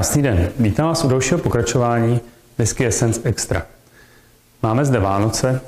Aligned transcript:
Krásný 0.00 0.22
den. 0.22 0.52
Vítám 0.58 0.86
vás 0.86 1.04
u 1.04 1.08
dalšího 1.08 1.38
pokračování 1.40 2.20
Whisky 2.58 2.86
Essence 2.86 3.20
Extra. 3.24 3.66
Máme 4.62 4.84
zde 4.84 4.98
Vánoce, 4.98 5.60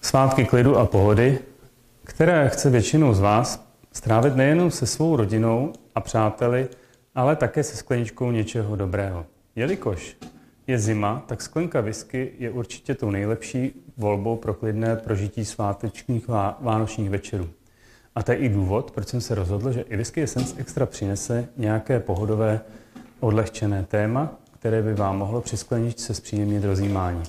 svátky 0.00 0.44
klidu 0.44 0.76
a 0.76 0.86
pohody, 0.86 1.38
které 2.04 2.48
chce 2.48 2.70
většinou 2.70 3.14
z 3.14 3.20
vás 3.20 3.66
strávit 3.92 4.36
nejenom 4.36 4.70
se 4.70 4.86
svou 4.86 5.16
rodinou 5.16 5.72
a 5.94 6.00
přáteli, 6.00 6.68
ale 7.14 7.36
také 7.36 7.62
se 7.62 7.76
skleničkou 7.76 8.30
něčeho 8.30 8.76
dobrého. 8.76 9.26
Jelikož 9.56 10.16
je 10.66 10.78
zima, 10.78 11.22
tak 11.26 11.42
sklenka 11.42 11.80
whisky 11.80 12.32
je 12.38 12.50
určitě 12.50 12.94
tou 12.94 13.10
nejlepší 13.10 13.72
volbou 13.96 14.36
pro 14.36 14.54
klidné 14.54 14.96
prožití 14.96 15.44
svátečních 15.44 16.28
vánočních 16.60 17.10
večerů. 17.10 17.48
A 18.14 18.22
to 18.22 18.32
je 18.32 18.38
i 18.38 18.48
důvod, 18.48 18.90
proč 18.90 19.08
jsem 19.08 19.20
se 19.20 19.34
rozhodl, 19.34 19.72
že 19.72 19.80
i 19.80 19.96
Whisky 19.96 20.22
Essence 20.22 20.54
Extra 20.58 20.86
přinese 20.86 21.48
nějaké 21.56 22.00
pohodové 22.00 22.60
odlehčené 23.20 23.84
téma, 23.84 24.30
které 24.52 24.82
by 24.82 24.94
vám 24.94 25.18
mohlo 25.18 25.40
při 25.40 25.56
skleničce 25.56 26.14
zpříjemnit 26.14 26.64
rozjímání. 26.64 27.22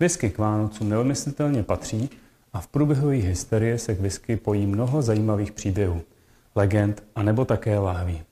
Whisky 0.00 0.30
k 0.30 0.38
Vánocům 0.38 0.88
neodmyslitelně 0.88 1.62
patří 1.62 2.10
a 2.52 2.60
v 2.60 2.66
průběhu 2.66 3.10
její 3.10 3.22
hysterie 3.22 3.78
se 3.78 3.94
k 3.94 4.00
whisky 4.00 4.36
pojí 4.36 4.66
mnoho 4.66 5.02
zajímavých 5.02 5.52
příběhů, 5.52 6.02
legend 6.54 7.02
a 7.14 7.22
nebo 7.22 7.44
také 7.44 7.78
láhví. 7.78 8.22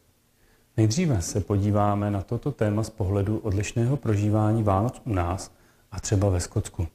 Nejdříve 0.76 1.22
se 1.22 1.40
podíváme 1.40 2.10
na 2.10 2.22
toto 2.22 2.52
téma 2.52 2.82
z 2.82 2.90
pohledu 2.90 3.38
odlišného 3.38 3.96
prožívání 3.96 4.62
Vánoc 4.62 5.02
u 5.04 5.12
nás 5.12 5.50
a 5.92 6.00
třeba 6.00 6.28
ve 6.28 6.40
Skotsku. 6.40 6.86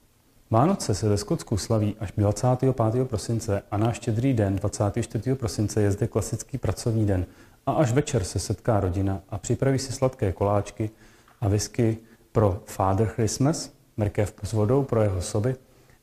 Vánoce 0.51 0.95
se 0.95 1.09
ve 1.09 1.17
Skotsku 1.17 1.57
slaví 1.57 1.95
až 1.99 2.13
25. 2.17 3.09
prosince 3.09 3.61
a 3.71 3.77
náš 3.77 3.95
štědrý 3.95 4.33
den 4.33 4.55
24. 4.55 5.35
prosince 5.35 5.81
je 5.81 5.91
zde 5.91 6.07
klasický 6.07 6.57
pracovní 6.57 7.05
den 7.05 7.25
a 7.65 7.71
až 7.71 7.91
večer 7.91 8.23
se 8.23 8.39
setká 8.39 8.79
rodina 8.79 9.21
a 9.29 9.37
připraví 9.37 9.79
si 9.79 9.91
sladké 9.91 10.31
koláčky 10.31 10.89
a 11.41 11.47
whisky 11.47 11.97
pro 12.31 12.61
Father 12.65 13.07
Christmas, 13.07 13.71
mrkev 13.97 14.33
s 14.43 14.53
vodou 14.53 14.83
pro 14.83 15.01
jeho 15.01 15.21
soby, 15.21 15.55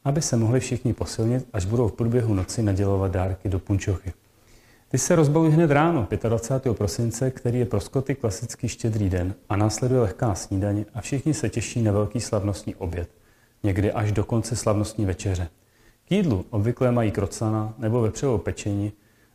aby 0.05 0.23
se 0.23 0.37
mohli 0.37 0.61
všichni 0.61 0.93
posilnit, 0.93 1.49
až 1.53 1.65
budou 1.65 1.89
v 1.89 1.93
průběhu 1.93 2.35
noci 2.35 2.63
nadělovat 2.63 3.13
dárky 3.13 3.49
do 3.49 3.59
punčochy. 3.59 4.13
Ty 4.89 4.99
se 4.99 5.17
rozbalují 5.17 5.53
hned 5.53 5.71
ráno, 5.71 6.09
25. 6.29 6.77
prosince, 6.77 7.31
který 7.31 7.59
je 7.59 7.67
pro 7.67 7.81
Skoty 7.81 8.15
klasický 8.15 8.69
štědrý 8.69 9.11
den 9.11 9.35
a 9.49 9.57
následuje 9.57 10.01
lehká 10.01 10.35
snídaně 10.35 10.87
a 10.95 11.01
všichni 11.01 11.35
se 11.35 11.49
těší 11.49 11.83
na 11.83 11.93
velký 11.93 12.21
slavnostní 12.21 12.75
oběd, 12.75 13.09
někdy 13.63 13.93
až 13.93 14.13
do 14.13 14.25
konce 14.25 14.57
slavnostní 14.57 15.05
večeře. 15.05 15.49
K 16.09 16.13
jídlu 16.13 16.45
obvykle 16.51 16.93
mají 16.93 17.11
krocana 17.11 17.75
nebo 17.79 18.01
vepřovou 18.01 18.39
pečení, 18.39 18.93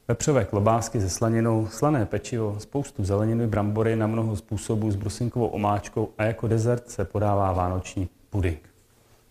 vepřové 0.07 0.45
klobásky 0.45 1.01
se 1.01 1.09
slaninou, 1.09 1.68
slané 1.68 2.06
pečivo, 2.06 2.59
spoustu 2.59 3.03
zeleniny, 3.03 3.47
brambory 3.47 3.95
na 3.95 4.07
mnoho 4.07 4.35
způsobů 4.35 4.91
s 4.91 4.95
brusinkovou 4.95 5.47
omáčkou 5.47 6.09
a 6.18 6.23
jako 6.23 6.47
dezert 6.47 6.90
se 6.90 7.06
podává 7.06 7.51
vánoční 7.51 8.09
puding. 8.29 8.69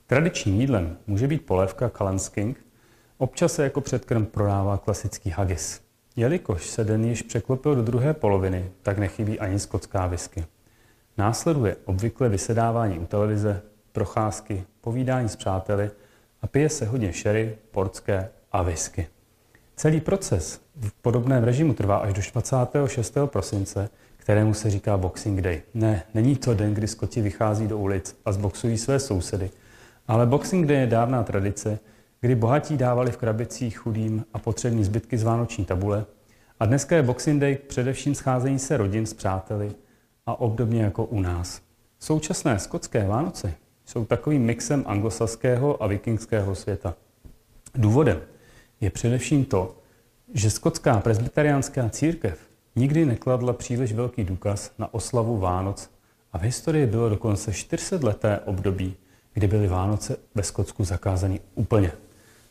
Tradičním 0.06 0.60
jídlem 0.60 0.97
může 1.06 1.28
být 1.28 1.47
polévka 1.47 1.88
Kalensking, 1.88 2.65
občas 3.19 3.53
se 3.53 3.62
jako 3.62 3.81
předkrm 3.81 4.26
prodává 4.26 4.78
klasický 4.78 5.31
haggis. 5.31 5.81
Jelikož 6.16 6.66
se 6.66 6.84
den 6.84 7.04
již 7.04 7.22
překlopil 7.22 7.75
do 7.75 7.82
druhé 7.82 8.15
poloviny, 8.15 8.70
tak 8.82 8.98
nechybí 8.98 9.41
ani 9.41 9.59
skotská 9.59 10.06
whisky. 10.06 10.44
Následuje 11.19 11.76
obvykle 11.84 12.28
vysedávání 12.28 12.98
u 12.98 13.06
televize, 13.06 13.62
procházky, 13.92 14.65
povídání 14.81 15.28
s 15.28 15.36
přáteli 15.36 15.91
a 16.42 16.47
pije 16.47 16.69
se 16.69 16.86
hodně 16.86 17.12
sherry, 17.12 17.59
portské 17.70 18.28
a 18.53 18.62
whisky. 18.62 19.06
Celý 19.78 20.00
proces 20.00 20.60
v 20.81 20.92
podobném 20.92 21.44
režimu 21.44 21.75
trvá 21.75 21.97
až 21.97 22.12
do 22.12 22.22
26. 22.32 23.14
prosince, 23.26 23.88
kterému 24.16 24.54
se 24.54 24.70
říká 24.70 24.97
Boxing 24.97 25.41
Day. 25.41 25.62
Ne, 25.75 26.03
není 26.14 26.37
to 26.37 26.54
den, 26.54 26.75
kdy 26.75 26.88
Skoti 26.88 27.20
vychází 27.20 27.66
do 27.66 27.78
ulic 27.78 28.16
a 28.25 28.32
zboxují 28.32 28.78
své 28.78 28.98
sousedy, 28.98 29.50
ale 30.09 30.26
Boxing 30.26 30.66
Day 30.66 30.76
je 30.76 30.86
dávná 30.86 31.22
tradice, 31.22 31.78
kdy 32.20 32.34
bohatí 32.34 32.76
dávali 32.76 33.12
v 33.12 33.16
krabicích 33.16 33.78
chudým 33.78 34.24
a 34.34 34.39
potřební 34.39 34.84
zbytky 34.84 35.18
z 35.18 35.22
vánoční 35.22 35.65
tabule. 35.65 36.04
A 36.60 36.66
dneska 36.66 36.97
je 36.97 37.03
Boxing 37.03 37.41
Day 37.41 37.56
především 37.56 38.15
scházení 38.15 38.59
se 38.59 38.77
rodin 38.77 39.06
s 39.06 39.15
přáteli 39.15 39.72
a 40.27 40.41
obdobně 40.41 40.83
jako 40.83 41.04
u 41.04 41.21
nás. 41.21 41.60
Současné 41.98 42.59
skotské 42.59 43.06
Vánoce 43.06 43.54
jsou 43.84 44.04
takovým 44.04 44.42
mixem 44.42 44.84
anglosaského 44.86 45.83
a 45.83 45.86
vikingského 45.86 46.54
světa. 46.54 46.95
Důvodem 47.74 48.21
je 48.80 48.90
především 48.90 49.44
to, 49.44 49.76
že 50.34 50.50
skotská 50.50 51.00
presbyteriánská 51.00 51.88
církev 51.88 52.38
nikdy 52.76 53.04
nekladla 53.04 53.52
příliš 53.52 53.92
velký 53.92 54.24
důkaz 54.24 54.72
na 54.78 54.94
oslavu 54.94 55.38
Vánoc 55.38 55.90
a 56.32 56.38
v 56.38 56.42
historii 56.42 56.86
bylo 56.86 57.08
dokonce 57.08 57.52
400 57.52 57.98
leté 58.02 58.40
období, 58.40 58.96
kdy 59.34 59.46
byly 59.46 59.68
Vánoce 59.68 60.16
ve 60.34 60.42
Skotsku 60.42 60.84
zakázané 60.84 61.38
úplně. 61.54 61.92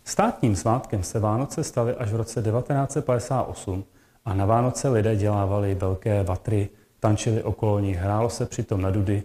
Státním 0.03 0.55
svátkem 0.55 1.03
se 1.03 1.19
Vánoce 1.19 1.63
staly 1.63 1.95
až 1.95 2.11
v 2.11 2.15
roce 2.15 2.41
1958 2.41 3.83
a 4.25 4.33
na 4.33 4.45
Vánoce 4.45 4.89
lidé 4.89 5.15
dělávali 5.15 5.75
velké 5.75 6.23
vatry, 6.23 6.69
tančili 6.99 7.43
okolo 7.43 7.79
nich, 7.79 7.97
hrálo 7.97 8.29
se 8.29 8.45
přitom 8.45 8.81
na 8.81 8.91
dudy 8.91 9.23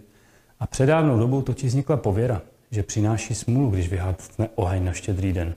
a 0.59 0.67
předávnou 0.67 1.19
dobou 1.19 1.41
totiž 1.41 1.69
vznikla 1.69 1.97
pověra, 1.97 2.41
že 2.71 2.83
přináší 2.83 3.35
smůlu, 3.35 3.69
když 3.69 3.89
vyhádne 3.89 4.49
oheň 4.55 4.85
na 4.85 4.93
štědrý 4.93 5.33
den. 5.33 5.55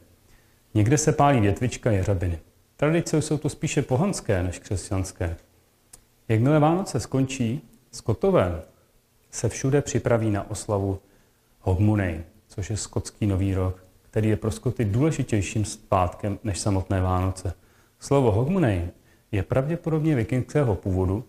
Někde 0.74 0.98
se 0.98 1.12
pálí 1.12 1.40
větvička 1.40 1.90
jeřabiny. 1.90 2.38
Tradice 2.76 3.22
jsou 3.22 3.38
to 3.38 3.48
spíše 3.48 3.82
pohanské 3.82 4.42
než 4.42 4.58
křesťanské. 4.58 5.36
Jakmile 6.28 6.58
Vánoce 6.58 7.00
skončí, 7.00 7.68
Skotové 7.92 8.62
se 9.30 9.48
všude 9.48 9.82
připraví 9.82 10.30
na 10.30 10.50
oslavu 10.50 10.98
Hogmunej, 11.60 12.20
což 12.48 12.70
je 12.70 12.76
skotský 12.76 13.26
nový 13.26 13.54
rok, 13.54 13.84
který 14.02 14.28
je 14.28 14.36
pro 14.36 14.50
Skoty 14.50 14.84
důležitějším 14.84 15.64
svátkem 15.64 16.38
než 16.44 16.58
samotné 16.58 17.00
Vánoce. 17.00 17.54
Slovo 17.98 18.32
Hogmunej 18.32 18.88
je 19.32 19.42
pravděpodobně 19.42 20.14
vikingského 20.14 20.74
původu, 20.74 21.24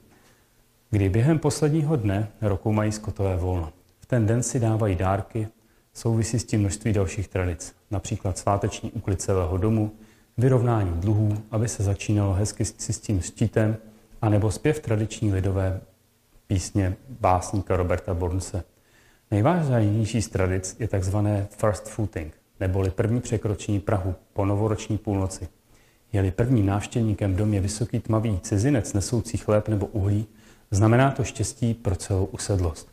kdy 0.90 1.10
během 1.10 1.40
posledního 1.40 1.96
dne 1.96 2.28
roku 2.42 2.74
mají 2.74 2.92
Skotové 2.92 3.36
volno. 3.36 3.74
V 4.00 4.06
ten 4.06 4.26
den 4.26 4.44
si 4.44 4.60
dávají 4.60 4.96
dárky, 4.96 5.48
souvisí 5.96 6.40
s 6.40 6.46
tím 6.46 6.60
množství 6.60 6.94
dalších 6.94 7.28
tradic, 7.28 7.76
například 7.92 8.38
sváteční 8.38 8.92
úklid 8.92 9.22
celého 9.22 9.58
domu, 9.58 9.92
vyrovnání 10.38 10.92
dluhů, 10.92 11.38
aby 11.52 11.68
se 11.68 11.84
začínalo 11.84 12.34
hezky 12.34 12.66
s 12.66 13.00
tím 13.00 13.22
štítem, 13.22 13.78
anebo 14.22 14.52
zpěv 14.52 14.80
tradiční 14.80 15.34
lidové 15.34 15.82
písně 16.48 16.96
básníka 17.20 17.76
Roberta 17.78 18.14
Bornse. 18.14 18.64
Nejvážnější 19.32 20.22
z 20.22 20.28
tradic 20.30 20.76
je 20.80 20.88
tzv. 20.88 21.18
first 21.50 21.88
footing, 21.88 22.34
neboli 22.60 22.90
první 22.90 23.22
překročení 23.22 23.80
Prahu 23.80 24.16
po 24.34 24.46
novoroční 24.46 24.98
půlnoci. 24.98 25.48
Je-li 26.14 26.32
prvním 26.32 26.66
návštěvníkem 26.66 27.34
v 27.34 27.36
domě 27.36 27.62
vysoký 27.62 28.00
tmavý 28.00 28.40
cizinec 28.40 28.94
nesoucí 28.94 29.38
chléb 29.38 29.68
nebo 29.68 29.86
uhlí, 29.86 30.28
znamená 30.72 31.12
to 31.12 31.24
štěstí 31.24 31.74
pro 31.74 31.96
celou 31.96 32.26
usedlost. 32.26 32.88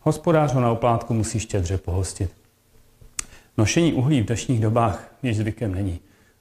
Hospodář 0.00 0.54
ho 0.54 0.60
na 0.60 0.72
oplátku 0.72 1.14
musí 1.14 1.40
štědře 1.40 1.78
pohostit. 1.78 2.37
Nošení 3.58 3.92
uhlí 3.92 4.22
v 4.22 4.26
dnešních 4.26 4.60
dobách 4.60 5.14
již 5.22 5.36
zvykem 5.36 5.74
není 5.74 6.00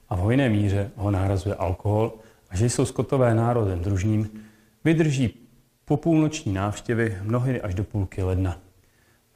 a 0.09 0.15
v 0.15 0.19
hojné 0.19 0.49
míře 0.49 0.91
ho 0.95 1.11
nárazuje 1.11 1.55
alkohol 1.55 2.13
a 2.49 2.57
že 2.57 2.69
jsou 2.69 2.85
skotové 2.85 3.35
národem 3.35 3.79
družním, 3.79 4.43
vydrží 4.83 5.47
po 5.85 5.97
půlnoční 5.97 6.53
návštěvy 6.53 7.17
mnohy 7.21 7.61
až 7.61 7.73
do 7.73 7.83
půlky 7.83 8.23
ledna. 8.23 8.59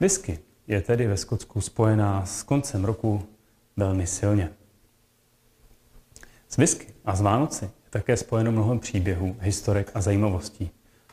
Whisky 0.00 0.38
je 0.66 0.80
tedy 0.80 1.06
ve 1.06 1.16
Skotsku 1.16 1.60
spojená 1.60 2.26
s 2.26 2.42
koncem 2.42 2.84
roku 2.84 3.22
velmi 3.76 4.06
silně. 4.06 4.50
S 6.48 6.56
whisky 6.56 6.86
a 7.04 7.16
s 7.16 7.20
Vánoci 7.20 7.64
je 7.64 7.70
také 7.90 8.16
spojeno 8.16 8.52
mnoho 8.52 8.78
příběhů, 8.78 9.36
historek 9.40 9.90
a 9.94 10.00
zajímavostí. 10.00 10.70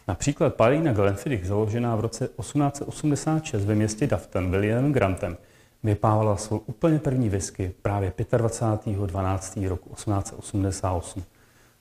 Například 0.08 0.56
Palina 0.56 0.94
Glenfiddich, 0.94 1.48
založená 1.48 1.96
v 1.96 2.00
roce 2.00 2.28
1886 2.28 3.66
ve 3.66 3.76
městě 3.76 4.08
Dafton 4.08 4.52
William 4.52 4.94
Grantem, 4.94 5.38
vypávala 5.84 6.38
svou 6.38 6.58
úplně 6.58 7.00
první 7.00 7.30
whisky 7.30 7.74
právě 7.82 8.14
25.12. 8.18 9.68
roku 9.70 9.90
1888. 9.90 11.24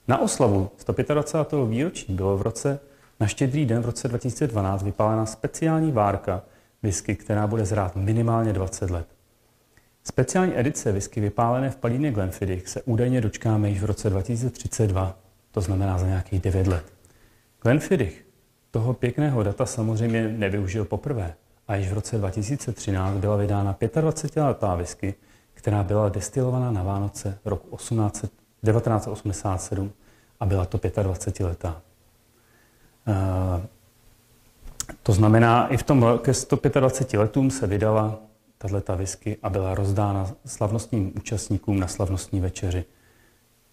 Na 0.07 0.21
oslavu 0.21 0.69
125. 0.77 1.65
výročí 1.69 2.13
bylo 2.13 2.37
v 2.37 2.41
roce 2.41 2.79
na 3.19 3.27
štědrý 3.27 3.65
den 3.65 3.81
v 3.81 3.85
roce 3.85 4.07
2012 4.07 4.83
vypálena 4.83 5.25
speciální 5.25 5.91
várka 5.91 6.41
whisky, 6.83 7.15
která 7.15 7.47
bude 7.47 7.65
zrát 7.65 7.95
minimálně 7.95 8.53
20 8.53 8.89
let. 8.89 9.07
Speciální 10.03 10.59
edice 10.59 10.91
whisky 10.91 11.21
vypálené 11.21 11.69
v 11.69 11.75
palíně 11.75 12.11
Glenfiddich 12.11 12.67
se 12.67 12.81
údajně 12.81 13.21
dočkáme 13.21 13.69
již 13.69 13.81
v 13.81 13.85
roce 13.85 14.09
2032, 14.09 15.17
to 15.51 15.61
znamená 15.61 15.97
za 15.97 16.07
nějakých 16.07 16.41
9 16.41 16.67
let. 16.67 16.93
Glenfiddich 17.61 18.25
toho 18.71 18.93
pěkného 18.93 19.43
data 19.43 19.65
samozřejmě 19.65 20.27
nevyužil 20.27 20.85
poprvé 20.85 21.33
a 21.69 21.75
již 21.75 21.89
v 21.89 21.93
roce 21.93 22.17
2013 22.17 23.17
byla 23.17 23.35
vydána 23.35 23.73
25-letá 23.73 24.75
whisky, 24.75 25.15
která 25.53 25.83
byla 25.83 26.09
destilovaná 26.09 26.71
na 26.71 26.83
Vánoce 26.83 27.37
roku 27.45 27.67
18, 27.69 28.25
1987 28.65 29.91
a 30.39 30.45
byla 30.45 30.65
to 30.65 30.79
25 31.03 31.45
letá. 31.45 31.81
To 35.03 35.13
znamená, 35.13 35.67
i 35.67 35.77
v 35.77 35.83
tom 35.83 36.19
ke 36.21 36.33
125 36.33 37.19
letům 37.19 37.51
se 37.51 37.67
vydala 37.67 38.19
tato 38.57 38.97
whisky 38.97 39.37
a 39.43 39.49
byla 39.49 39.75
rozdána 39.75 40.31
slavnostním 40.45 41.13
účastníkům 41.17 41.79
na 41.79 41.87
slavnostní 41.87 42.39
večeři. 42.39 42.85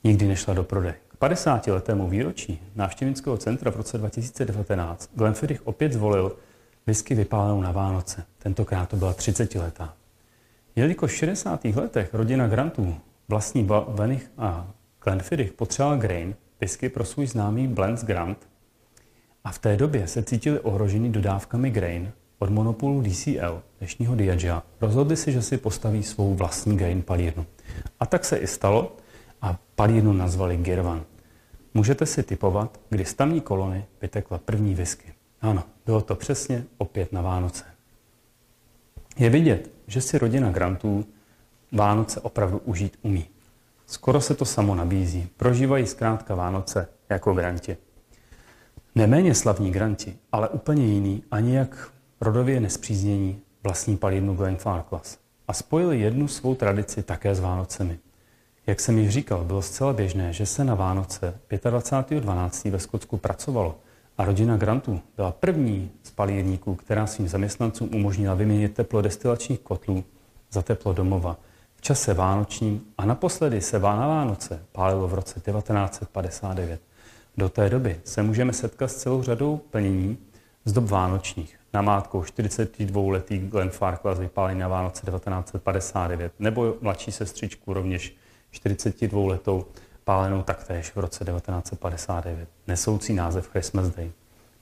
Nikdy 0.05 0.29
nešla 0.29 0.55
do 0.55 0.65
prodeje. 0.65 0.95
K 1.09 1.17
50 1.17 1.67
letému 1.67 2.09
výročí 2.09 2.63
návštěvnického 2.75 3.37
centra 3.37 3.71
v 3.71 3.77
roce 3.77 3.99
2019 3.99 5.11
Glenfiddich 5.15 5.67
opět 5.67 5.93
zvolil 5.93 6.37
whisky 6.87 7.15
vypálenou 7.15 7.61
na 7.61 7.73
Vánoce. 7.73 8.25
Tentokrát 8.39 8.89
to 8.89 8.97
byla 8.97 9.13
30 9.13 9.55
letá. 9.55 9.95
Jelikož 10.77 11.13
v 11.13 11.17
60. 11.17 11.65
letech 11.65 12.15
rodina 12.15 12.49
Grantů 12.49 12.97
vlastní 13.29 13.69
Benich 13.89 14.31
a 14.39 14.71
Glenfiddich 15.05 15.53
potřeboval 15.53 15.99
grain, 15.99 16.35
whisky 16.61 16.89
pro 16.89 17.05
svůj 17.05 17.27
známý 17.27 17.69
Blends 17.69 18.05
Grant 18.05 18.49
a 19.45 19.53
v 19.53 19.59
té 19.59 19.77
době 19.77 20.07
se 20.07 20.23
cítili 20.23 20.61
ohroženi 20.61 21.11
dodávkami 21.11 21.71
grain 21.71 22.13
od 22.39 22.51
monopolu 22.51 23.03
DCL, 23.03 23.63
dnešního 23.79 24.15
Diageo, 24.15 24.63
rozhodli 24.81 25.17
si, 25.17 25.33
že 25.33 25.43
si 25.43 25.57
postaví 25.57 26.03
svou 26.03 26.35
vlastní 26.35 26.77
grain 26.77 27.03
palírnu. 27.03 27.47
A 28.01 28.07
tak 28.07 28.25
se 28.25 28.37
i 28.37 28.47
stalo 28.47 28.97
a 29.43 29.59
palírnu 29.75 30.13
nazvali 30.13 30.57
Girvan. 30.57 31.05
Můžete 31.75 32.07
si 32.07 32.23
typovat, 32.23 32.81
kdy 32.91 33.05
z 33.05 33.15
tamní 33.15 33.41
kolony 33.41 33.85
vytekla 34.03 34.39
první 34.39 34.75
whisky. 34.75 35.16
Ano, 35.41 35.65
bylo 35.87 36.01
to 36.01 36.15
přesně 36.15 36.65
opět 36.79 37.13
na 37.13 37.23
Vánoce. 37.23 37.65
Je 39.19 39.31
vidět, 39.31 39.71
že 39.87 40.01
si 40.01 40.19
rodina 40.19 40.51
Grantů 40.51 41.05
Vánoce 41.73 42.21
opravdu 42.21 42.59
užít 42.59 42.99
umí. 43.03 43.27
Skoro 43.87 44.21
se 44.21 44.35
to 44.35 44.45
samo 44.45 44.75
nabízí. 44.75 45.29
Prožívají 45.37 45.87
zkrátka 45.87 46.35
Vánoce 46.35 46.89
jako 47.09 47.35
granti. 47.35 47.77
Neméně 48.95 49.35
slavní 49.35 49.71
granti, 49.71 50.17
ale 50.33 50.49
úplně 50.49 50.87
jiný, 50.87 51.23
ani 51.31 51.57
jak 51.57 51.93
rodově 52.21 52.61
nespříznění 52.61 53.41
vlastní 53.63 53.97
palírnu 53.97 54.35
Glen 54.35 54.57
Farclas 54.57 55.19
a 55.49 55.53
spojili 55.53 56.01
jednu 56.01 56.29
svou 56.29 56.55
tradici 56.55 57.03
také 57.03 57.35
s 57.35 57.41
Vánocemi. 57.41 57.99
Jak 58.67 58.81
jsem 58.81 58.99
již 58.99 59.11
říkal, 59.11 59.45
bylo 59.45 59.63
zcela 59.63 59.93
běžné, 59.93 60.33
že 60.33 60.47
se 60.47 60.65
na 60.65 60.75
Vánoce 60.75 61.41
25.12. 61.51 62.71
ve 62.71 62.79
Skotsku 62.79 63.17
pracovalo 63.17 63.79
a 64.19 64.25
rodina 64.25 64.57
Grantů 64.57 65.01
byla 65.17 65.33
první 65.33 65.91
z 66.03 66.11
palírníků, 66.11 66.75
která 66.75 67.07
svým 67.07 67.29
zaměstnancům 67.29 67.95
umožnila 67.95 68.35
vyměnit 68.35 68.75
teplo 68.75 69.03
destilačních 69.03 69.61
kotlů 69.61 70.05
za 70.51 70.63
teplo 70.63 70.93
domova 70.93 71.37
v 71.77 71.81
čase 71.81 72.15
vánočním 72.15 72.81
a 72.99 73.07
naposledy 73.07 73.61
se 73.61 73.79
na 73.79 74.07
Vánoce 74.07 74.63
pálilo 74.73 75.09
v 75.09 75.15
roce 75.15 75.41
1959. 75.41 76.81
Do 77.37 77.49
té 77.49 77.71
doby 77.71 78.01
se 78.05 78.23
můžeme 78.23 78.53
setkat 78.53 78.89
s 78.89 78.97
celou 78.97 79.23
řadou 79.23 79.57
plnění 79.71 80.19
z 80.65 80.73
dob 80.73 80.85
vánočních. 80.85 81.59
Namátkou 81.73 82.23
42-letý 82.23 83.39
Glenn 83.39 83.71
Farquhar 83.71 84.19
vypálení 84.19 84.61
na 84.61 84.69
Vánoce 84.69 85.07
1959, 85.07 86.33
nebo 86.39 86.75
mladší 86.81 87.13
sestřičku 87.13 87.73
rovněž 87.73 88.17
42-letou 88.53 89.65
pálenou 90.07 90.43
taktéž 90.43 90.91
v 90.91 90.97
roce 90.97 91.25
1959, 91.25 92.49
nesoucí 92.67 93.15
název 93.15 93.49
Christmas 93.49 93.89
Day. 93.89 94.13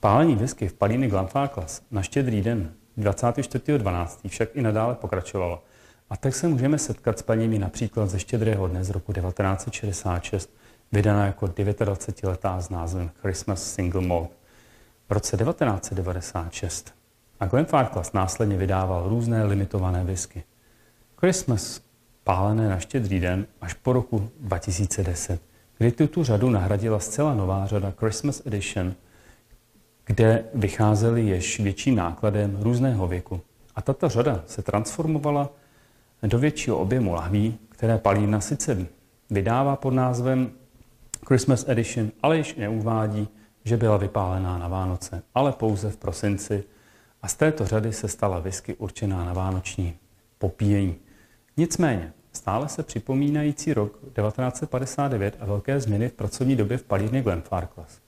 Pálení 0.00 0.36
whisky 0.36 0.68
v 0.68 0.72
palíny 0.72 1.08
Glenfarclas 1.08 1.82
na 1.90 2.02
štědrý 2.02 2.42
den 2.42 2.72
24.12. 2.98 4.28
však 4.28 4.48
i 4.56 4.62
nadále 4.62 4.94
pokračovalo. 4.94 5.62
A 6.10 6.16
tak 6.16 6.34
se 6.34 6.48
můžeme 6.48 6.78
setkat 6.78 7.18
s 7.18 7.22
paními 7.22 7.58
například 7.58 8.10
ze 8.10 8.18
štědrého 8.18 8.68
dne 8.68 8.84
z 8.84 8.90
roku 8.90 9.12
1966, 9.12 10.50
vydaná 10.92 11.26
jako 11.26 11.46
29-letá 11.46 12.60
s 12.60 12.70
názvem 12.70 13.10
Christmas 13.20 13.74
Single 13.74 14.00
Malt. 14.00 14.30
V 15.08 15.12
roce 15.12 15.36
1996 15.36 16.94
a 17.40 17.46
Glenfarclas 17.46 18.12
následně 18.12 18.56
vydával 18.56 19.08
různé 19.08 19.44
limitované 19.44 20.04
whisky. 20.04 20.44
Christmas 21.18 21.80
pálené 22.24 22.68
na 22.68 22.78
štědrý 22.78 23.20
den 23.20 23.46
až 23.60 23.74
po 23.74 23.92
roku 23.92 24.30
2010, 24.40 25.40
kdy 25.78 25.92
tuto 25.92 26.24
řadu 26.24 26.50
nahradila 26.50 26.98
zcela 26.98 27.34
nová 27.34 27.66
řada 27.66 27.92
Christmas 27.98 28.42
Edition, 28.46 28.94
kde 30.04 30.44
vycházely 30.54 31.26
jež 31.26 31.60
větším 31.60 31.96
nákladem 31.96 32.58
různého 32.60 33.08
věku. 33.08 33.40
A 33.74 33.82
tato 33.82 34.08
řada 34.08 34.42
se 34.46 34.62
transformovala 34.62 35.50
do 36.22 36.38
většího 36.38 36.78
objemu 36.78 37.14
lahví, 37.14 37.58
které 37.68 37.98
palína 37.98 38.40
sice 38.40 38.86
vydává 39.30 39.76
pod 39.76 39.94
názvem 39.94 40.50
Christmas 41.26 41.64
Edition, 41.68 42.10
ale 42.22 42.36
již 42.36 42.54
neuvádí, 42.54 43.28
že 43.64 43.76
byla 43.76 43.96
vypálená 43.96 44.58
na 44.58 44.68
Vánoce, 44.68 45.22
ale 45.34 45.52
pouze 45.52 45.90
v 45.90 45.96
prosinci 45.96 46.64
a 47.22 47.28
z 47.28 47.34
této 47.34 47.66
řady 47.66 47.92
se 47.92 48.08
stala 48.08 48.38
whisky 48.38 48.74
určená 48.74 49.24
na 49.24 49.32
vánoční 49.32 49.94
popíjení. 50.38 50.96
Nicméně, 51.56 52.12
stále 52.32 52.68
se 52.68 52.82
připomínající 52.82 53.74
rok 53.74 53.92
1959 53.92 55.36
a 55.40 55.46
velké 55.46 55.80
změny 55.80 56.08
v 56.08 56.12
pracovní 56.12 56.56
době 56.56 56.78
v 56.78 56.82
palírně 56.82 57.22
Glenfarclas. 57.22 57.98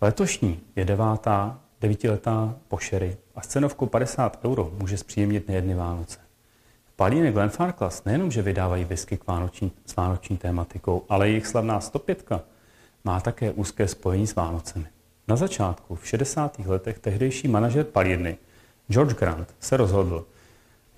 Letošní 0.00 0.60
je 0.76 0.84
devátá, 0.84 1.60
devítiletá 1.80 2.56
pošery 2.68 3.16
a 3.34 3.40
s 3.40 3.46
cenovkou 3.46 3.86
50 3.86 4.44
euro 4.44 4.72
může 4.78 4.96
zpříjemnit 4.96 5.48
nejedny 5.48 5.74
Vánoce. 5.74 6.18
V 6.84 6.92
palírně 6.96 7.32
Glenfarclas 7.32 8.04
nejenom, 8.04 8.30
že 8.30 8.42
vydávají 8.42 8.84
whisky 8.84 9.16
k 9.16 9.26
vánoční, 9.26 9.72
s 9.86 9.96
vánoční 9.96 10.36
tématikou, 10.36 11.04
ale 11.08 11.28
jejich 11.28 11.46
slavná 11.46 11.80
105 11.80 12.28
má 13.04 13.20
také 13.20 13.52
úzké 13.52 13.88
spojení 13.88 14.26
s 14.26 14.34
Vánocemi. 14.34 14.86
Na 15.28 15.36
začátku, 15.36 15.94
v 15.94 16.06
60. 16.06 16.58
letech, 16.58 16.98
tehdejší 16.98 17.48
manažer 17.48 17.84
palírny 17.84 18.36
George 18.88 19.14
Grant 19.14 19.54
se 19.60 19.76
rozhodl, 19.76 20.26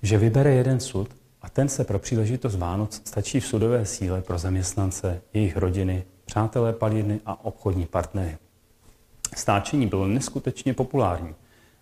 že 0.01 0.17
vybere 0.17 0.53
jeden 0.53 0.79
sud 0.79 1.09
a 1.47 1.49
ten 1.49 1.69
se 1.69 1.83
pro 1.83 1.99
příležitost 1.99 2.55
Vánoc 2.55 3.01
stačí 3.05 3.39
v 3.39 3.45
sudové 3.45 3.85
síle 3.85 4.21
pro 4.21 4.37
zaměstnance, 4.37 5.21
jejich 5.33 5.57
rodiny, 5.57 6.03
přátelé 6.25 6.73
palírny 6.73 7.19
a 7.25 7.45
obchodní 7.45 7.85
partnery. 7.85 8.37
Stáčení 9.35 9.87
bylo 9.87 10.07
neskutečně 10.07 10.73
populární. 10.73 11.35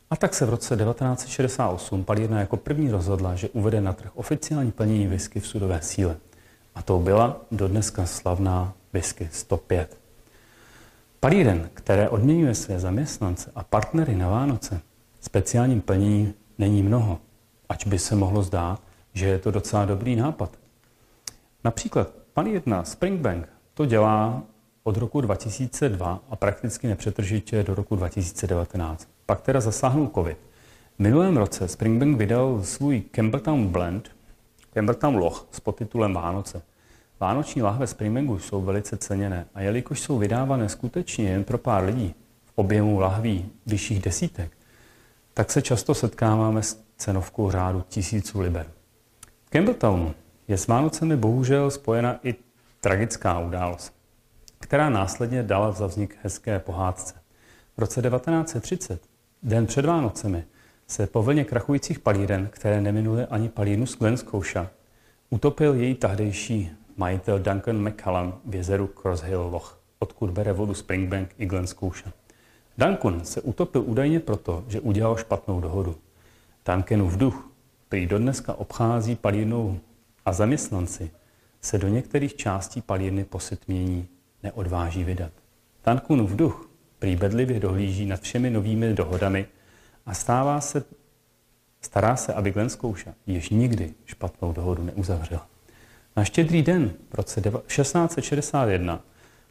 A 0.09 0.15
tak 0.15 0.33
se 0.33 0.45
v 0.45 0.49
roce 0.49 0.77
1968 0.77 2.03
palírna 2.03 2.39
jako 2.39 2.57
první 2.57 2.91
rozhodla, 2.91 3.35
že 3.35 3.49
uvede 3.49 3.81
na 3.81 3.93
trh 3.93 4.11
oficiální 4.15 4.71
plnění 4.71 5.07
whisky 5.07 5.39
v 5.39 5.47
sudové 5.47 5.81
síle. 5.81 6.17
A 6.75 6.81
to 6.81 6.99
byla 6.99 7.41
dodneska 7.51 8.05
slavná 8.05 8.73
whisky 8.93 9.29
105. 9.31 9.97
Palíren, 11.19 11.69
které 11.73 12.09
odměňuje 12.09 12.55
své 12.55 12.79
zaměstnance 12.79 13.51
a 13.55 13.63
partnery 13.63 14.15
na 14.15 14.29
Vánoce, 14.29 14.81
speciálním 15.21 15.81
plnění 15.81 16.33
není 16.57 16.83
mnoho, 16.83 17.19
ač 17.69 17.85
by 17.85 17.99
se 17.99 18.15
mohlo 18.15 18.43
zdát, 18.43 18.84
že 19.15 19.25
je 19.25 19.39
to 19.39 19.51
docela 19.51 19.85
dobrý 19.85 20.15
nápad. 20.15 20.57
Například 21.63 22.09
palírna 22.33 22.83
Springbank 22.83 23.49
to 23.73 23.85
dělá 23.85 24.43
od 24.83 24.97
roku 24.97 25.21
2002 25.21 26.19
a 26.29 26.35
prakticky 26.35 26.87
nepřetržitě 26.87 27.63
do 27.63 27.75
roku 27.75 27.95
2019. 27.95 29.07
Pak 29.25 29.41
teda 29.41 29.61
zasáhnul 29.61 30.11
COVID. 30.15 30.37
V 30.95 30.99
minulém 30.99 31.37
roce 31.37 31.67
Springbank 31.67 32.17
vydal 32.17 32.63
svůj 32.63 33.01
Campbelltown 33.11 33.67
Blend, 33.67 34.09
Campbelltown 34.73 35.15
Loch 35.15 35.47
s 35.51 35.59
podtitulem 35.59 36.13
Vánoce. 36.13 36.61
Vánoční 37.19 37.61
lahve 37.61 37.87
Springbanku 37.87 38.39
jsou 38.39 38.61
velice 38.61 38.97
ceněné 38.97 39.45
a 39.53 39.61
jelikož 39.61 39.99
jsou 39.99 40.17
vydávané 40.17 40.69
skutečně 40.69 41.29
jen 41.29 41.43
pro 41.43 41.57
pár 41.57 41.83
lidí 41.83 42.15
v 42.45 42.51
objemu 42.55 42.99
lahví 42.99 43.49
vyšších 43.65 44.01
desítek, 44.01 44.51
tak 45.33 45.51
se 45.51 45.61
často 45.61 45.93
setkáváme 45.93 46.63
s 46.63 46.79
cenovkou 46.97 47.51
řádu 47.51 47.83
tisíců 47.89 48.39
liber. 48.39 48.74
Campbelltownu 49.55 50.13
je 50.47 50.57
s 50.57 50.67
Vánocemi 50.67 51.15
bohužel 51.15 51.71
spojena 51.71 52.19
i 52.23 52.35
tragická 52.81 53.39
událost, 53.39 53.93
která 54.59 54.89
následně 54.89 55.43
dala 55.43 55.71
za 55.71 55.87
vznik 55.87 56.17
hezké 56.21 56.59
pohádce. 56.59 57.13
V 57.77 57.79
roce 57.79 58.01
1930, 58.01 59.01
den 59.43 59.65
před 59.65 59.85
Vánocemi, 59.85 60.43
se 60.87 61.07
po 61.07 61.23
vlně 61.23 61.43
krachujících 61.43 61.99
palíren, 61.99 62.47
které 62.51 62.81
neminuly 62.81 63.25
ani 63.25 63.49
palínu 63.49 63.85
z 63.85 63.97
Glenskouša, 63.97 64.69
utopil 65.29 65.73
její 65.73 65.95
tahdejší 65.95 66.71
majitel 66.97 67.39
Duncan 67.39 67.89
McCallum 67.89 68.33
v 68.45 68.55
jezeru 68.55 68.87
Crosshill 68.87 69.41
Loch, 69.41 69.79
odkud 69.99 70.29
bere 70.29 70.53
vodu 70.53 70.73
Springbank 70.73 71.29
i 71.37 71.45
Glen 71.45 71.67
Scotia. 71.67 72.13
Duncan 72.77 73.25
se 73.25 73.41
utopil 73.41 73.83
údajně 73.85 74.19
proto, 74.19 74.63
že 74.67 74.79
udělal 74.79 75.17
špatnou 75.17 75.61
dohodu. 75.61 75.95
Duncanův 76.65 77.17
duch 77.17 77.54
prý 77.89 78.07
dodneska 78.07 78.53
obchází 78.53 79.15
palírnou 79.15 79.79
a 80.25 80.33
zaměstnanci 80.33 81.11
se 81.61 81.77
do 81.77 81.87
některých 81.87 82.35
částí 82.35 82.81
palírny 82.81 83.23
po 83.25 83.39
setmění 83.39 84.07
neodváží 84.43 85.03
vydat. 85.03 85.31
Duncanův 85.85 86.31
duch 86.31 86.69
prý 86.99 87.15
bedlivě 87.15 87.59
dohlíží 87.59 88.05
nad 88.05 88.21
všemi 88.21 88.49
novými 88.49 88.93
dohodami 88.93 89.45
a 90.05 90.13
stává 90.13 90.61
se, 90.61 90.83
stará 91.81 92.15
se, 92.15 92.33
aby 92.33 92.51
Glen 92.51 92.69
Scotia 92.69 93.13
již 93.27 93.49
nikdy 93.49 93.93
špatnou 94.05 94.53
dohodu 94.53 94.83
neuzavřela. 94.83 95.47
Na 96.15 96.23
štědrý 96.23 96.61
den 96.61 96.93
v 97.09 97.15
roce 97.15 97.41
1661 97.41 99.01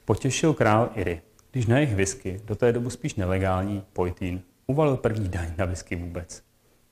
potěšil 0.04 0.54
král 0.54 0.90
Iry, 0.94 1.22
když 1.50 1.66
na 1.66 1.78
jejich 1.78 1.94
whisky, 1.94 2.40
do 2.44 2.54
té 2.54 2.72
dobu 2.72 2.90
spíš 2.90 3.14
nelegální, 3.14 3.82
pojtín, 3.92 4.42
uvalil 4.66 4.96
první 4.96 5.28
daň 5.28 5.52
na 5.58 5.64
whisky 5.64 5.96
vůbec. 5.96 6.42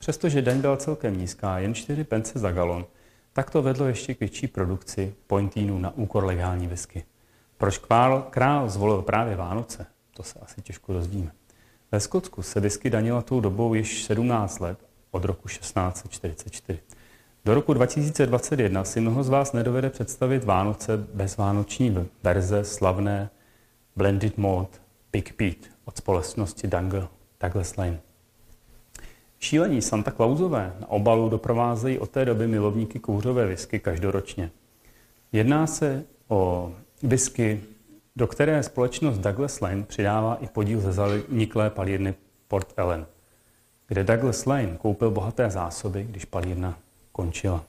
Přestože 0.03 0.41
daň 0.41 0.61
byla 0.61 0.77
celkem 0.77 1.17
nízká, 1.17 1.59
jen 1.59 1.73
4 1.73 2.03
pence 2.03 2.39
za 2.39 2.51
galon, 2.51 2.85
tak 3.33 3.49
to 3.49 3.61
vedlo 3.61 3.85
ještě 3.85 4.13
k 4.13 4.19
větší 4.19 4.47
produkci 4.47 5.15
pointínu 5.27 5.79
na 5.79 5.91
úkor 5.95 6.25
legální 6.25 6.67
whisky. 6.67 7.03
Proč 7.57 7.77
král, 7.77 8.27
král 8.29 8.69
zvolil 8.69 9.01
právě 9.01 9.35
Vánoce, 9.35 9.85
to 10.13 10.23
se 10.23 10.39
asi 10.39 10.61
těžko 10.61 10.93
dozvíme. 10.93 11.31
Ve 11.91 11.99
Skotsku 11.99 12.41
se 12.41 12.59
whisky 12.59 12.89
danila 12.89 13.21
tou 13.21 13.39
dobou 13.39 13.73
již 13.73 14.03
17 14.03 14.59
let, 14.59 14.79
od 15.11 15.25
roku 15.25 15.47
1644. 15.47 16.79
Do 17.45 17.53
roku 17.53 17.73
2021 17.73 18.83
si 18.83 19.01
mnoho 19.01 19.23
z 19.23 19.29
vás 19.29 19.53
nedovede 19.53 19.89
představit 19.89 20.43
Vánoce 20.43 20.97
bez 20.97 21.37
vánoční 21.37 22.07
verze 22.23 22.63
slavné 22.63 23.29
Blended 23.95 24.37
Malt 24.37 24.81
Big 25.11 25.33
Pete 25.33 25.69
od 25.85 25.97
společnosti 25.97 26.67
Dungle 26.67 27.07
Douglas 27.39 27.77
Lane. 27.77 28.12
Šílení 29.43 29.81
Santa 29.81 30.11
Clausové 30.11 30.73
na 30.79 30.89
obalu 30.89 31.29
doprovázejí 31.29 31.99
od 31.99 32.09
té 32.09 32.25
doby 32.25 32.47
milovníky 32.47 32.99
kouřové 32.99 33.45
whisky 33.45 33.79
každoročně. 33.79 34.51
Jedná 35.31 35.67
se 35.67 36.03
o 36.27 36.71
whisky, 37.01 37.61
do 38.15 38.27
které 38.27 38.63
společnost 38.63 39.17
Douglas 39.17 39.61
Lane 39.61 39.83
přidává 39.83 40.35
i 40.41 40.47
podíl 40.47 40.79
ze 40.79 40.93
zaniklé 40.93 41.69
palírny 41.69 42.13
Port 42.47 42.73
Ellen, 42.77 43.05
kde 43.87 44.03
Douglas 44.03 44.45
Lane 44.45 44.77
koupil 44.77 45.11
bohaté 45.11 45.49
zásoby, 45.49 46.03
když 46.09 46.25
palírna 46.25 46.77
končila. 47.11 47.63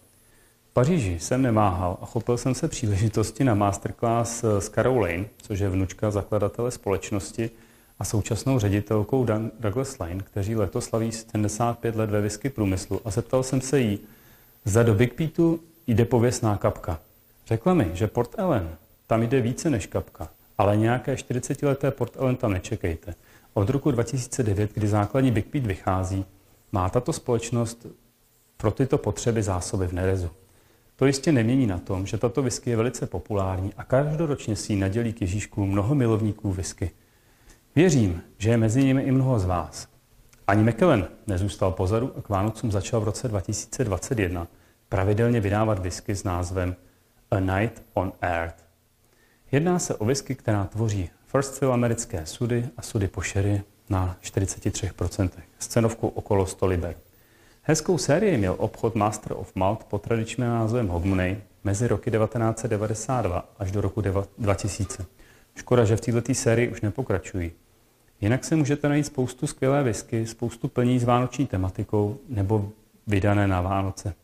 V 0.71 0.73
Paříži 0.73 1.19
jsem 1.21 1.43
nemáhal 1.43 1.99
a 2.02 2.07
chopil 2.07 2.37
jsem 2.37 2.54
se 2.54 2.69
příležitosti 2.69 3.45
na 3.45 3.54
masterclass 3.54 4.45
s 4.45 4.69
Carol 4.69 5.00
Lane, 5.00 5.25
což 5.37 5.59
je 5.59 5.69
vnučka 5.69 6.11
zakladatele 6.11 6.71
společnosti 6.71 7.50
a 7.98 8.04
současnou 8.04 8.58
ředitelkou 8.58 9.26
Douglas 9.60 9.98
Lane, 9.98 10.22
kteří 10.24 10.56
letos 10.56 10.84
slaví 10.84 11.12
75 11.12 11.96
let 11.96 12.10
ve 12.10 12.20
whisky 12.20 12.50
průmyslu 12.50 13.00
a 13.04 13.10
zeptal 13.10 13.42
jsem 13.42 13.60
se 13.60 13.80
jí, 13.80 13.98
za 14.64 14.82
do 14.82 14.94
Big 14.94 15.14
Peatu 15.14 15.60
jde 15.86 16.04
pověsná 16.04 16.56
kapka. 16.56 17.00
Řekla 17.46 17.74
mi, 17.74 17.90
že 17.94 18.06
Port 18.06 18.38
Ellen, 18.38 18.76
tam 19.06 19.22
jde 19.22 19.40
více 19.40 19.70
než 19.70 19.86
kapka, 19.86 20.28
ale 20.58 20.76
nějaké 20.76 21.14
40-leté 21.14 21.90
Port 21.90 22.16
Ellen 22.16 22.36
tam 22.36 22.52
nečekejte. 22.52 23.14
Od 23.54 23.70
roku 23.70 23.90
2009, 23.90 24.72
kdy 24.74 24.88
základní 24.88 25.30
Big 25.30 25.46
Pete 25.46 25.66
vychází, 25.66 26.24
má 26.72 26.88
tato 26.88 27.12
společnost 27.12 27.86
pro 28.56 28.70
tyto 28.70 28.98
potřeby 28.98 29.42
zásoby 29.42 29.86
v 29.86 29.92
Nerezu. 29.92 30.30
To 30.96 31.06
jistě 31.06 31.32
nemění 31.32 31.66
na 31.66 31.78
tom, 31.78 32.06
že 32.06 32.18
tato 32.18 32.42
whisky 32.42 32.70
je 32.70 32.76
velice 32.76 33.06
populární 33.06 33.72
a 33.76 33.84
každoročně 33.84 34.56
si 34.56 34.72
ji 34.72 34.78
nadělí 34.78 35.12
k 35.12 35.20
Ježíšku 35.20 35.66
mnoho 35.66 35.94
milovníků 35.94 36.52
whisky. 36.52 36.90
Věřím, 37.76 38.23
že 38.38 38.50
je 38.50 38.57
mezi 38.57 38.85
nimi 38.85 39.02
i 39.02 39.12
mnoho 39.12 39.38
z 39.38 39.45
vás. 39.45 39.88
Ani 40.47 40.62
McKellen 40.62 41.09
nezůstal 41.26 41.73
pozadu 41.73 42.12
a 42.19 42.23
k 42.23 42.28
Vánocům 42.28 42.73
začal 42.73 43.00
v 43.00 43.04
roce 43.04 43.28
2021 43.28 44.47
pravidelně 44.88 45.40
vydávat 45.40 45.78
whisky 45.78 46.14
s 46.14 46.25
názvem 46.25 46.76
A 47.31 47.40
Night 47.40 47.83
on 47.95 48.12
Earth. 48.21 48.64
Jedná 49.52 49.78
se 49.78 49.95
o 49.95 50.04
whisky, 50.04 50.35
která 50.35 50.64
tvoří 50.64 51.11
first 51.26 51.59
fill 51.59 51.73
americké 51.73 52.26
sudy 52.26 52.69
a 52.76 52.83
sudy 52.83 53.09
po 53.09 53.21
sherry 53.21 53.62
na 53.90 54.16
43%, 54.23 55.31
s 55.59 55.66
cenovkou 55.66 56.09
okolo 56.09 56.47
100 56.47 56.66
liber. 56.66 56.95
Hezkou 57.62 57.99
sérii 57.99 58.38
měl 58.38 58.54
obchod 58.59 58.95
Master 58.95 59.33
of 59.33 59.54
Malt 59.54 59.85
pod 59.85 60.02
tradičním 60.02 60.47
názvem 60.47 60.88
Hogmanay 60.88 61.37
mezi 61.64 61.88
roky 61.88 62.11
1992 62.11 63.49
až 63.59 63.73
do 63.73 63.81
roku 63.81 64.02
2000. 64.38 65.07
Škoda, 65.54 65.85
že 65.85 65.97
v 65.97 66.00
této 66.00 66.35
sérii 66.35 66.69
už 66.69 66.81
nepokračují. 66.81 67.52
Jinak 68.25 68.45
se 68.45 68.57
můžete 68.57 68.88
najít 68.88 69.07
spoustu 69.07 69.47
skvělé 69.47 69.83
whisky, 69.83 70.26
spoustu 70.26 70.69
plní 70.69 70.99
s 70.99 71.04
vánoční 71.04 71.47
tematikou 71.47 72.19
nebo 72.28 72.69
vydané 73.07 73.49
na 73.49 73.61
Vánoce. 73.61 74.14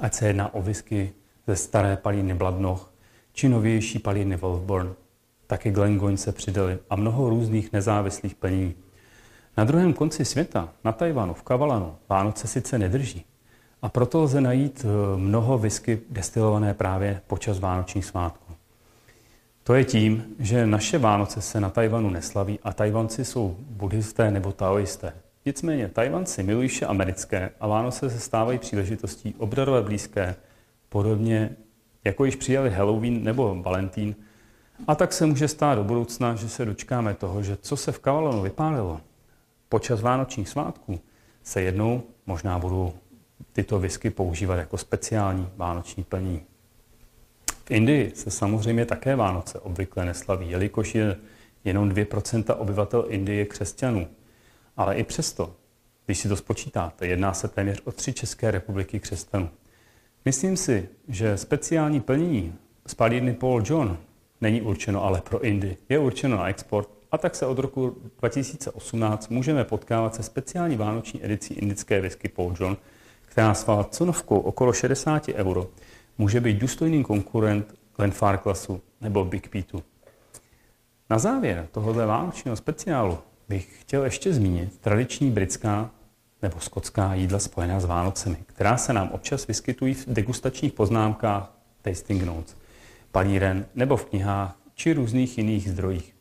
Ať 0.00 0.14
se 0.14 0.26
jedná 0.26 0.54
o 0.54 0.62
whisky 0.62 1.12
ze 1.46 1.56
staré 1.56 1.96
palíny 1.96 2.34
Bladnoch 2.34 2.92
či 3.32 3.48
novější 3.48 3.98
palíny 3.98 4.36
Wolfborn. 4.36 4.94
Taky 5.46 5.70
Glengoyne 5.70 6.16
se 6.16 6.32
přidali 6.32 6.78
a 6.90 6.96
mnoho 6.96 7.28
různých 7.28 7.72
nezávislých 7.72 8.34
plní. 8.34 8.74
Na 9.56 9.64
druhém 9.64 9.92
konci 9.92 10.24
světa, 10.24 10.68
na 10.84 10.92
Tajvanu, 10.92 11.34
v 11.34 11.42
Kavalanu, 11.42 11.94
Vánoce 12.08 12.46
sice 12.46 12.78
nedrží. 12.78 13.24
A 13.82 13.88
proto 13.88 14.22
lze 14.22 14.40
najít 14.40 14.84
eh, 14.84 15.18
mnoho 15.18 15.58
whisky 15.58 16.00
destilované 16.10 16.74
právě 16.74 17.20
počas 17.26 17.58
vánočních 17.58 18.04
svátků. 18.04 18.43
To 19.64 19.74
je 19.74 19.84
tím, 19.84 20.24
že 20.38 20.66
naše 20.66 20.98
Vánoce 20.98 21.40
se 21.40 21.60
na 21.60 21.70
Tajvanu 21.70 22.10
neslaví 22.10 22.58
a 22.62 22.72
Tajvanci 22.72 23.24
jsou 23.24 23.56
buddhisté 23.58 24.30
nebo 24.30 24.52
taoisté. 24.52 25.12
Nicméně 25.46 25.88
Tajvanci 25.88 26.42
milují 26.42 26.68
vše 26.68 26.86
americké 26.86 27.50
a 27.60 27.66
Vánoce 27.66 28.10
se 28.10 28.20
stávají 28.20 28.58
příležitostí 28.58 29.34
obdarovat 29.38 29.84
blízké, 29.84 30.36
podobně 30.88 31.56
jako 32.04 32.24
již 32.24 32.36
přijali 32.36 32.70
Halloween 32.70 33.24
nebo 33.24 33.62
Valentín. 33.62 34.14
A 34.86 34.94
tak 34.94 35.12
se 35.12 35.26
může 35.26 35.48
stát 35.48 35.74
do 35.74 35.84
budoucna, 35.84 36.34
že 36.34 36.48
se 36.48 36.64
dočkáme 36.64 37.14
toho, 37.14 37.42
že 37.42 37.56
co 37.56 37.76
se 37.76 37.92
v 37.92 37.98
Kavalonu 37.98 38.42
vypálilo 38.42 39.00
počas 39.68 40.00
vánočních 40.00 40.48
svátků, 40.48 41.00
se 41.42 41.62
jednou 41.62 42.02
možná 42.26 42.58
budou 42.58 42.92
tyto 43.52 43.78
whisky 43.78 44.10
používat 44.10 44.56
jako 44.56 44.78
speciální 44.78 45.48
vánoční 45.56 46.04
plní. 46.04 46.42
V 47.64 47.70
Indii 47.70 48.12
se 48.14 48.30
samozřejmě 48.30 48.86
také 48.86 49.16
Vánoce 49.16 49.58
obvykle 49.58 50.04
neslaví, 50.04 50.50
jelikož 50.50 50.94
je 50.94 51.16
jenom 51.64 51.88
2% 51.88 52.54
obyvatel 52.58 53.04
Indie 53.08 53.44
křesťanů. 53.44 54.08
Ale 54.76 54.94
i 54.94 55.04
přesto, 55.04 55.54
když 56.06 56.18
si 56.18 56.28
to 56.28 56.36
spočítáte, 56.36 57.06
jedná 57.06 57.34
se 57.34 57.48
téměř 57.48 57.80
o 57.84 57.92
tři 57.92 58.12
České 58.12 58.50
republiky 58.50 59.00
křesťanů. 59.00 59.48
Myslím 60.24 60.56
si, 60.56 60.88
že 61.08 61.36
speciální 61.36 62.00
plnění 62.00 62.54
z 62.86 62.94
palírny 62.94 63.34
Paul 63.34 63.62
John 63.66 63.98
není 64.40 64.62
určeno 64.62 65.04
ale 65.04 65.20
pro 65.20 65.44
Indii. 65.44 65.76
Je 65.88 65.98
určeno 65.98 66.36
na 66.36 66.48
export 66.48 66.88
a 67.12 67.18
tak 67.18 67.34
se 67.34 67.46
od 67.46 67.58
roku 67.58 67.96
2018 68.18 69.28
můžeme 69.28 69.64
potkávat 69.64 70.14
se 70.14 70.22
speciální 70.22 70.76
vánoční 70.76 71.24
edicí 71.24 71.54
indické 71.54 72.00
whisky 72.00 72.28
Paul 72.28 72.54
John, 72.60 72.76
která 73.22 73.54
svá 73.54 73.84
cenovkou 73.84 74.38
okolo 74.38 74.72
60 74.72 75.28
euro 75.28 75.68
může 76.18 76.40
být 76.40 76.58
důstojný 76.58 77.04
konkurent 77.04 77.74
Glenfarclassu 77.96 78.80
nebo 79.00 79.24
Big 79.24 79.48
Peatu. 79.48 79.82
Na 81.10 81.18
závěr 81.18 81.68
tohoto 81.72 82.06
vánočního 82.06 82.56
speciálu 82.56 83.18
bych 83.48 83.80
chtěl 83.80 84.04
ještě 84.04 84.32
zmínit 84.32 84.78
tradiční 84.78 85.30
britská 85.30 85.90
nebo 86.42 86.60
skotská 86.60 87.14
jídla 87.14 87.38
spojená 87.38 87.80
s 87.80 87.84
Vánocemi, 87.84 88.36
která 88.46 88.76
se 88.76 88.92
nám 88.92 89.08
občas 89.08 89.46
vyskytují 89.46 89.94
v 89.94 90.06
degustačních 90.06 90.72
poznámkách 90.72 91.52
tasting 91.82 92.22
notes, 92.22 92.56
palíren 93.12 93.66
nebo 93.74 93.96
v 93.96 94.04
knihách 94.04 94.56
či 94.74 94.92
různých 94.92 95.38
jiných 95.38 95.70
zdrojích. 95.70 96.14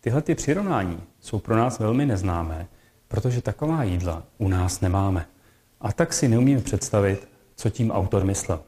Tyhle 0.00 0.22
ty 0.22 0.34
přirovnání 0.34 1.02
jsou 1.20 1.38
pro 1.38 1.56
nás 1.56 1.78
velmi 1.78 2.06
neznámé, 2.06 2.66
protože 3.08 3.42
taková 3.42 3.82
jídla 3.82 4.22
u 4.38 4.48
nás 4.48 4.80
nemáme. 4.80 5.26
A 5.80 5.92
tak 5.92 6.12
si 6.12 6.28
neumíme 6.28 6.60
představit, 6.60 7.28
co 7.56 7.70
tím 7.70 7.90
autor 7.90 8.24
myslel. 8.24 8.62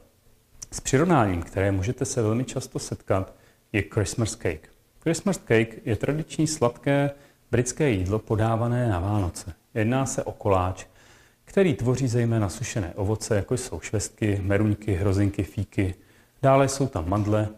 S 0.73 0.79
přirovnáním, 0.79 1.41
které 1.41 1.71
můžete 1.71 2.05
se 2.05 2.21
velmi 2.21 2.45
často 2.45 2.79
setkat, 2.79 3.33
je 3.73 3.81
Christmas 3.81 4.35
cake. 4.35 4.69
Christmas 5.01 5.37
cake 5.37 5.85
je 5.85 5.95
tradiční 5.95 6.47
sladké 6.47 7.11
britské 7.51 7.89
jídlo 7.89 8.19
podávané 8.19 8.89
na 8.89 8.99
Vánoce. 8.99 9.53
Jedná 9.73 10.05
se 10.05 10.23
o 10.23 10.31
koláč, 10.31 10.85
který 11.45 11.73
tvoří 11.73 12.07
zejména 12.07 12.49
sušené 12.49 12.93
ovoce, 12.95 13.35
jako 13.35 13.57
jsou 13.57 13.79
švestky, 13.79 14.41
meruňky, 14.43 14.93
hrozinky, 14.93 15.43
fíky. 15.43 15.95
Dále 16.41 16.67
jsou 16.67 16.87
tam 16.87 17.09
mandle 17.09 17.49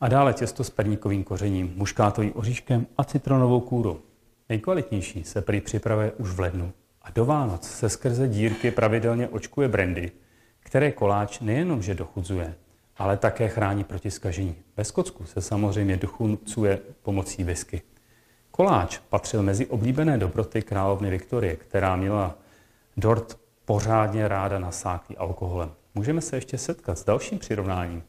a 0.00 0.08
dále 0.08 0.32
těsto 0.32 0.64
s 0.64 0.70
perníkovým 0.70 1.24
kořením, 1.24 1.72
muškátovým 1.76 2.32
oříškem 2.34 2.86
a 2.98 3.04
citronovou 3.04 3.60
kůrou. 3.60 4.00
Nejkvalitnější 4.48 5.24
se 5.24 5.42
prý 5.42 5.60
připravuje 5.60 6.12
už 6.12 6.30
v 6.30 6.40
lednu 6.40 6.72
a 7.02 7.10
do 7.10 7.24
Vánoc 7.24 7.68
se 7.68 7.88
skrze 7.88 8.28
dírky 8.28 8.70
pravidelně 8.70 9.28
očkuje 9.28 9.68
brandy, 9.68 10.12
které 10.60 10.92
koláč 10.92 11.40
nejenom, 11.40 11.82
že 11.82 11.94
dochudzuje, 11.94 12.54
ale 12.96 13.16
také 13.16 13.48
chrání 13.48 13.84
proti 13.84 14.10
skažení. 14.10 14.56
Ve 14.76 14.84
Skotsku 14.84 15.24
se 15.24 15.40
samozřejmě 15.40 15.96
dochucuje 15.96 16.78
pomocí 17.02 17.44
whisky. 17.44 17.82
Koláč 18.50 18.98
patřil 18.98 19.42
mezi 19.42 19.66
oblíbené 19.66 20.18
dobroty 20.18 20.62
královny 20.62 21.10
Viktorie, 21.10 21.56
která 21.56 21.96
měla 21.96 22.38
dort 22.96 23.38
pořádně 23.64 24.28
ráda 24.28 24.58
nasáklý 24.58 25.16
alkoholem. 25.16 25.70
Můžeme 25.94 26.20
se 26.20 26.36
ještě 26.36 26.58
setkat 26.58 26.98
s 26.98 27.04
dalším 27.04 27.38
přirovnáním, 27.38 28.02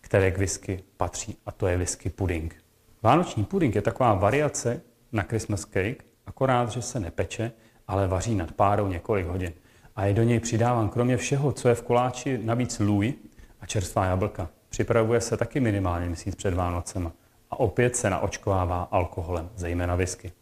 které 0.00 0.30
k 0.30 0.38
whisky 0.38 0.84
patří, 0.96 1.36
a 1.46 1.52
to 1.52 1.66
je 1.66 1.76
whisky 1.76 2.10
pudding. 2.10 2.56
Vánoční 3.02 3.44
pudding 3.44 3.74
je 3.74 3.82
taková 3.82 4.14
variace 4.14 4.80
na 5.12 5.22
Christmas 5.22 5.64
cake, 5.64 6.04
akorát, 6.26 6.70
že 6.70 6.82
se 6.82 7.00
nepeče, 7.00 7.52
ale 7.88 8.08
vaří 8.08 8.34
nad 8.34 8.52
párou 8.52 8.88
několik 8.88 9.26
hodin 9.26 9.52
a 9.96 10.04
je 10.04 10.14
do 10.14 10.22
něj 10.22 10.40
přidáván 10.40 10.88
kromě 10.88 11.16
všeho, 11.16 11.52
co 11.52 11.68
je 11.68 11.74
v 11.74 11.82
koláči, 11.82 12.40
navíc 12.42 12.78
lůj 12.78 13.14
a 13.60 13.66
čerstvá 13.66 14.04
jablka. 14.04 14.48
Připravuje 14.68 15.20
se 15.20 15.36
taky 15.36 15.60
minimálně 15.60 16.06
měsíc 16.06 16.34
před 16.34 16.54
Vánocema 16.54 17.12
a 17.50 17.60
opět 17.60 17.96
se 17.96 18.10
naočkovává 18.10 18.82
alkoholem, 18.82 19.50
zejména 19.56 19.96
whisky. 19.96 20.32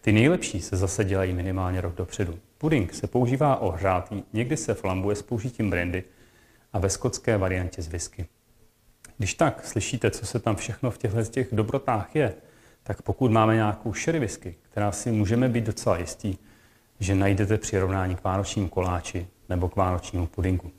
Ty 0.00 0.12
nejlepší 0.12 0.60
se 0.60 0.76
zase 0.76 1.04
dělají 1.04 1.32
minimálně 1.32 1.80
rok 1.80 1.94
dopředu. 1.94 2.38
Puding 2.58 2.94
se 2.94 3.06
používá 3.06 3.56
ohřátý, 3.56 4.22
někdy 4.32 4.56
se 4.56 4.74
flambuje 4.74 5.16
s 5.16 5.22
použitím 5.22 5.70
brandy 5.70 6.04
a 6.72 6.78
ve 6.78 6.90
skotské 6.90 7.36
variantě 7.36 7.82
z 7.82 7.88
whisky. 7.88 8.26
Když 9.18 9.34
tak 9.34 9.66
slyšíte, 9.66 10.10
co 10.10 10.26
se 10.26 10.38
tam 10.38 10.56
všechno 10.56 10.90
v 10.90 10.98
těchto 10.98 11.24
těch 11.24 11.48
dobrotách 11.52 12.16
je, 12.16 12.34
tak 12.82 13.02
pokud 13.02 13.30
máme 13.30 13.54
nějakou 13.54 13.94
sherry 13.94 14.18
whisky, 14.18 14.54
která 14.62 14.92
si 14.92 15.12
můžeme 15.12 15.48
být 15.48 15.64
docela 15.64 15.98
jistí, 15.98 16.38
že 17.00 17.14
najdete 17.14 17.58
přirovnání 17.58 18.16
k 18.16 18.24
vánočnímu 18.24 18.68
koláči 18.68 19.26
nebo 19.48 19.68
k 19.68 19.76
vánočnímu 19.76 20.26
pudinku. 20.26 20.70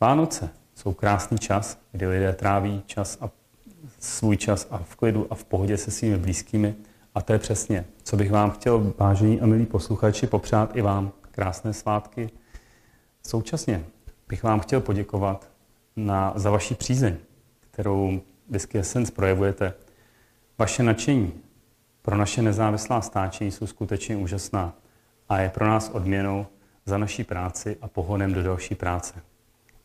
Vánoce 0.00 0.50
jsou 0.74 0.92
krásný 0.92 1.38
čas, 1.38 1.78
kdy 1.92 2.06
lidé 2.06 2.32
tráví 2.32 2.82
čas 2.86 3.18
a 3.20 3.30
svůj 3.98 4.36
čas 4.36 4.66
a 4.70 4.78
v 4.78 4.96
klidu 4.96 5.26
a 5.30 5.34
v 5.34 5.44
pohodě 5.44 5.76
se 5.76 5.90
svými 5.90 6.16
blízkými. 6.16 6.74
A 7.14 7.22
to 7.22 7.32
je 7.32 7.38
přesně, 7.38 7.84
co 8.02 8.16
bych 8.16 8.30
vám 8.30 8.50
chtěl, 8.50 8.94
vážení 8.98 9.40
a 9.40 9.46
milí 9.46 9.66
posluchači, 9.66 10.26
popřát 10.26 10.76
i 10.76 10.82
vám 10.82 11.12
krásné 11.20 11.72
svátky. 11.72 12.30
Současně 13.26 13.84
bych 14.28 14.42
vám 14.42 14.60
chtěl 14.60 14.80
poděkovat 14.80 15.50
na, 15.96 16.32
za 16.36 16.50
vaši 16.50 16.74
přízeň, 16.74 17.16
kterou 17.70 18.20
Whisky 18.48 18.78
Essence 18.78 19.12
projevujete. 19.12 19.74
Vaše 20.58 20.82
nadšení 20.82 21.32
pro 22.02 22.16
naše 22.16 22.42
nezávislá 22.42 23.00
stáčení 23.00 23.50
jsou 23.50 23.66
skutečně 23.66 24.16
úžasná 24.16 24.76
a 25.28 25.38
je 25.38 25.50
pro 25.50 25.66
nás 25.66 25.88
odměnou 25.88 26.46
za 26.84 26.98
naší 26.98 27.24
práci 27.24 27.76
a 27.80 27.88
pohonem 27.88 28.34
do 28.34 28.42
další 28.42 28.74
práce. 28.74 29.22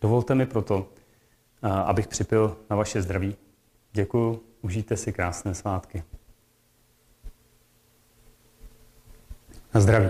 Dovolte 0.01 0.35
mi 0.35 0.45
proto, 0.45 0.89
abych 1.85 2.07
připil 2.07 2.57
na 2.69 2.75
vaše 2.75 3.01
zdraví. 3.01 3.35
Děkuji, 3.91 4.43
užijte 4.61 4.97
si 4.97 5.13
krásné 5.13 5.53
svátky. 5.53 6.03
Na 9.73 9.81
zdraví. 9.81 10.09